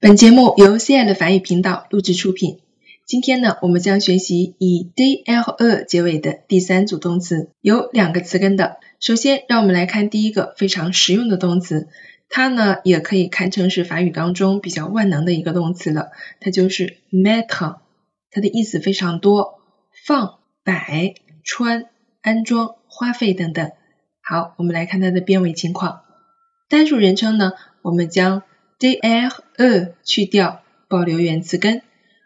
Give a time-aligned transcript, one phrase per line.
[0.00, 2.60] 本节目由 C I 的法语频道录制出品。
[3.04, 8.76] 今天呢，我们将学习以 d l e 结尾的第三组动词，有两个词根的。
[9.00, 11.88] 首先，让我们来看第一个非常实用的动词，
[12.28, 17.78] 它呢也可以看成是法语当中比较万能的一个动词了，它就是 mettre。
[18.30, 19.58] 它的意思非常多，
[20.06, 21.86] 放、摆、穿、
[22.22, 23.72] 安装、花费等等。
[24.22, 26.02] 好，我们来看它的变位情况。
[26.68, 28.44] 单数人称呢，我们将
[28.78, 31.80] dl 去掉，保留原词根；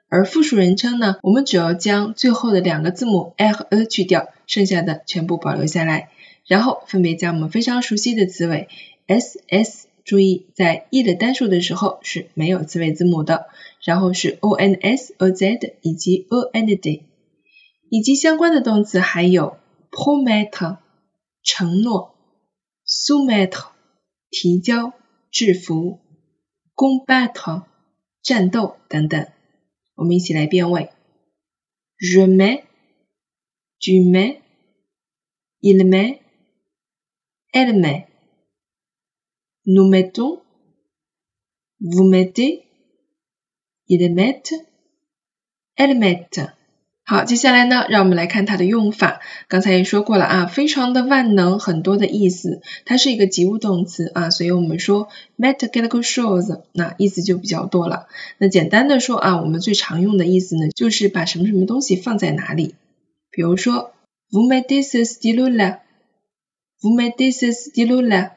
[0.09, 6.11] 而复数人称呢，我们只要将最后的两个字母 l 去掉，剩下的全部保留下来。
[6.47, 8.69] 然后分别将我们非常熟悉的词尾
[9.07, 13.47] ss，注意在 e 的单数的时候是没有词尾字母的，
[13.83, 17.01] 然后是 ons、oz 以及 ond，
[17.89, 19.57] 以及相关的动词还有
[19.91, 20.77] -promet（
[21.43, 22.15] 承诺
[22.87, 23.53] -sumet（
[24.31, 24.93] 提交、
[25.31, 26.01] 制服。
[26.82, 27.66] combattre
[28.22, 29.32] 战斗等等，
[29.96, 30.90] 我们一起来变位。
[31.98, 32.64] Je mets,
[33.80, 34.42] tu mets,
[35.62, 36.20] il met,
[37.52, 38.08] elle met.
[39.64, 40.42] Nous mettons,
[41.80, 42.66] vous mettez,
[43.88, 44.54] ils mettent,
[45.76, 46.54] elles mettent.
[47.05, 49.21] 好，接下来呢，让我们来看它的用法。
[49.49, 52.63] 刚才也说过了啊，非常的万能，很多的意思。
[52.85, 58.07] 它是一个及物动词啊，所以我们说 met quelque shows，那意思就比较多了。
[58.39, 62.77] 那简单的说啊，我们最常用的意思呢，就是把什么什么东西放在哪里。
[63.33, 63.93] 比如说
[64.31, 68.31] ，vous mettez ce stylo là，vous mettez ce stylo là，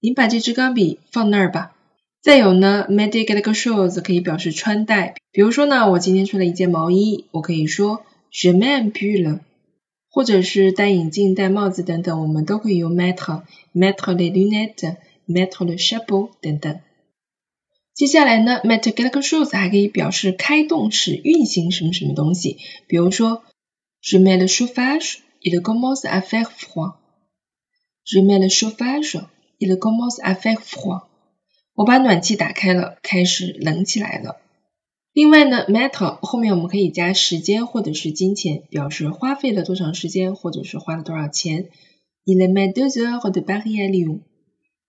[0.00, 1.72] 您把这支钢笔放那儿吧。
[2.20, 5.14] 再有呢，mettez quelque chose 可以表示穿戴。
[5.30, 9.40] 比如说呢，我今天穿了一件毛衣，我可以说 je mets un pull，
[10.10, 16.80] 或者是戴眼镜、戴帽子等等，我们都可以用 mettre，mettre les lunettes，mettre le chapeau 等等。
[17.94, 22.58] 接下来呢，mettez quelque chose 还可以表示开动使运行什么什么东西。
[22.88, 23.44] 比如说
[24.02, 26.94] ，je mets le chauffage，il commence à faire froid。
[28.04, 31.07] je mets le chauffage，il commence à faire froid。
[31.78, 34.38] 我把暖气打开了，开始冷起来了。
[35.12, 41.68] 另外呢，mettre 后面我们可以加时间或者是金钱，表示花费了多长时间或者是花了多少钱。
[42.24, 44.18] Il met deux heures de Paris à Lyon.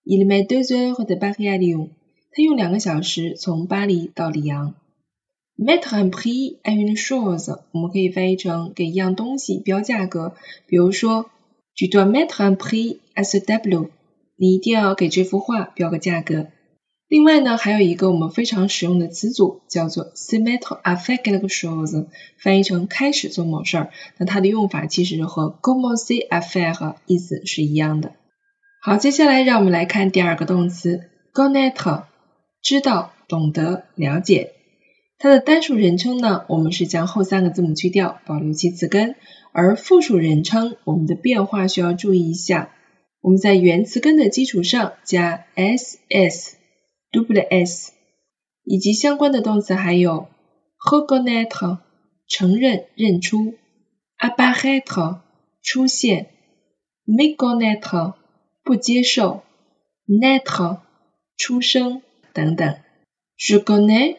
[0.04, 1.90] Il met deux heures de Paris à Lyon.
[2.32, 4.74] 他用两个小时从巴黎到里昂。
[5.56, 10.34] Mettre un prix à une chose 我们可以翻译成给一样东西标价格。
[10.66, 11.30] 比如说
[11.76, 13.90] ，Tu dois mettre un prix à ce tableau.
[14.34, 16.48] 你一定要给这幅画标个价格。
[17.10, 22.06] 另外呢，还有一个我们非常实用的词组叫做 se mettre à faire quelque chose，
[22.38, 23.90] 翻译成开始做某事儿。
[24.16, 28.12] 那它的用法其实和 commencer à faire 意思是一样的。
[28.80, 32.04] 好，接下来让我们来看第二个动词 g o n e t
[32.62, 34.52] 知道、懂得、了解。
[35.18, 39.14] 它的单数人称呢，我们是将后三个字母去掉，保留其词根；
[39.50, 42.70] 而复数人称，我们的变化需要注意一下，
[43.20, 46.59] 我们在原词根的基础上加 ss。
[47.11, 47.93] double s，
[48.63, 50.27] 以及相关的动词还有
[50.79, 51.79] reconnaître
[52.27, 53.55] 承认、认出，
[54.17, 55.21] apparaître
[55.61, 56.27] 出现，
[57.05, 58.15] méconnaître
[58.63, 59.43] 不接受，
[60.07, 60.81] naître
[61.37, 62.01] 出生
[62.33, 62.77] 等等。
[63.37, 64.17] Je connais,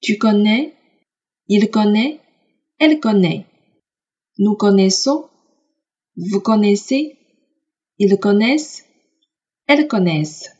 [0.00, 0.72] tu connais,
[1.48, 2.20] il connaît,
[2.78, 3.46] elle connaît.
[4.36, 5.28] Nous connaissons,
[6.14, 7.16] vous connaissez,
[7.96, 8.84] ils connaissent,
[9.66, 10.52] elles connaissent.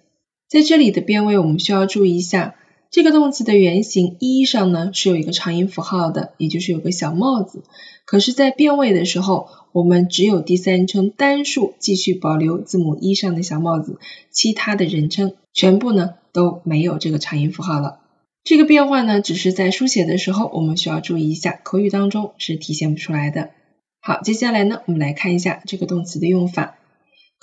[0.54, 2.54] 在这里的变位，我们需要注意一下，
[2.92, 7.64] 这个动词的原形 e 上呢是有一个长音符号的，也就是有个小帽子。
[8.06, 13.98] 可是，在变位的时候，我们只有第三人称单数继续保留字母 e 上的小帽子，
[14.30, 18.02] 其他的人称全部呢都没有这个长音符号了。
[18.44, 23.50] 这个变化呢，只是在书写的时候我们需要注意一下，口语当中是体现不出来的。
[24.02, 26.76] 好，接下来呢，我们来看一下这个动词的用法。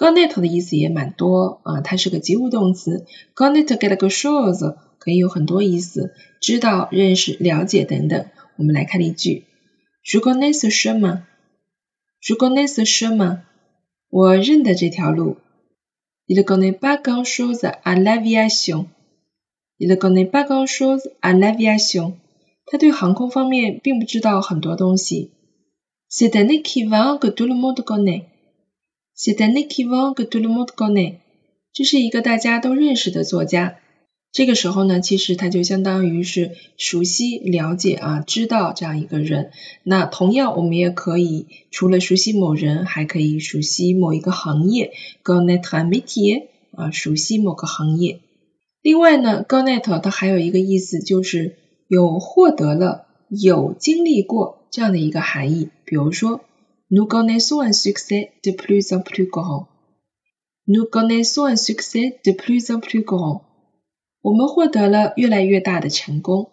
[0.01, 3.05] Connaître 的意思也蛮多啊，它是个及物动词。
[3.35, 8.25] Connaître quelque chose 可以有很多意思，知道、认识、了解等等。
[8.57, 9.45] 我们来看例句
[10.03, 13.41] ：Je connais ce chemin，Je connais ce chemin，
[14.09, 15.37] 我认得这条路。
[16.27, 22.15] Il connaît pas grand chose à l'aviation，Il connaît pas grand chose à l'aviation，
[22.65, 25.33] 他对航空方面并不知道很多东西。
[26.09, 28.30] C'est un écrivain que tout le monde connaît。
[29.23, 31.17] C'est un écrivain que tout le monde connaît。
[31.75, 33.77] 这是一个大家都认识的作家。
[34.33, 39.51] 这个时候呢，其实他就相当于是熟悉、了解啊、知道这样一个人。
[39.83, 44.95] 那同样，我们也可以除了熟悉某人，还可以熟悉某一个行业。
[45.23, 48.21] Connaître un métier 啊，熟悉某个行业。
[48.81, 51.57] 另外呢，connaître 它还有一个意思就是
[51.89, 55.69] 有获得了、有经历过这样的一个含义。
[55.85, 56.41] 比如说
[56.91, 59.69] ，nous connaissons un succès de plus en plus grand。
[60.67, 63.43] nous connaissons un succès de plus en plus grand。
[64.23, 66.51] 我们获得了越来越大的成功。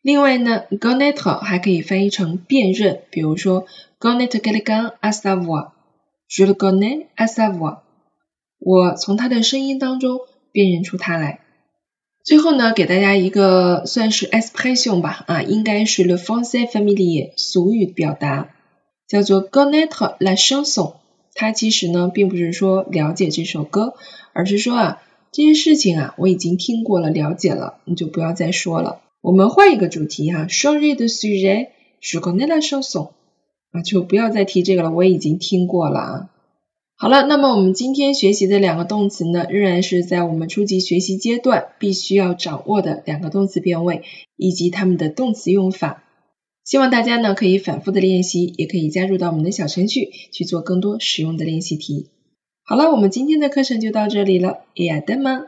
[0.00, 3.66] 另外呢，connaître 还可以翻译成辨认，比如说
[3.98, 7.80] ，connaître quelqu'un à savoir，je le connais à savoir。
[8.58, 10.20] 我从他的声音当中
[10.52, 11.40] 辨认出他来。
[12.22, 18.48] 最后呢，给大家一个算是 expression 吧，啊，应该是 le français familier 俗语表达，
[19.08, 20.94] 叫做 connaître la chanson。
[21.34, 23.94] 它其实呢，并不是说了解这首歌，
[24.32, 25.02] 而是说啊，
[25.32, 29.00] 这些事情啊，我已经听过了，了解了，你就不要再说了。
[29.20, 33.10] 我们换一个主题哈，changer de sujet，je connais la chanson，
[33.72, 36.30] 啊，就不要再提这个了，我已经听过了啊。
[36.96, 44.02] 好了，那么我们今天学习的两个动词呢，仍然是在我们初级学习阶段必须要掌握的两个动词变位
[44.36, 46.04] 以及它们的动词用法。
[46.64, 52.08] 希望大家呢可以反复的练习，也可以加入到我们的小程序去做更多实用的练习题。
[52.64, 55.46] 好了，我们今天的课程就到这里了，也等吗？